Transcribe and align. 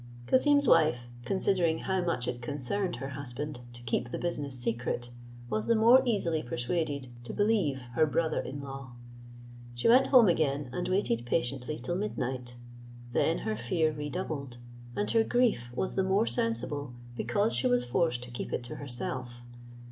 Cassim's 0.25 0.67
wife, 0.67 1.09
considering 1.25 1.77
how 1.77 2.03
much 2.03 2.27
it 2.27 2.41
concerned 2.41 2.95
her 2.95 3.09
husband 3.09 3.59
to 3.73 3.83
keep 3.83 4.09
the 4.09 4.17
business 4.17 4.57
secret, 4.57 5.11
was 5.47 5.67
the 5.67 5.75
more 5.75 6.01
easily 6.05 6.41
persuaded 6.41 7.05
to 7.23 7.33
believe 7.35 7.83
her 7.93 8.07
brother 8.07 8.39
in 8.39 8.61
law. 8.63 8.93
She 9.75 9.87
went 9.87 10.07
home 10.07 10.27
again, 10.27 10.71
and 10.73 10.87
waited 10.89 11.27
patiently 11.27 11.77
till 11.77 11.97
midnight. 11.97 12.55
Then 13.13 13.37
her 13.45 13.55
fear 13.55 13.91
redoubled, 13.93 14.57
and 14.95 15.11
her 15.11 15.23
grief 15.23 15.69
was 15.71 15.93
the 15.93 16.01
more 16.01 16.25
sensible 16.25 16.93
because 17.15 17.53
she 17.55 17.67
was 17.67 17.85
forced 17.85 18.23
to 18.23 18.31
keep 18.31 18.51
it 18.51 18.63
to 18.63 18.77
herself. 18.77 19.43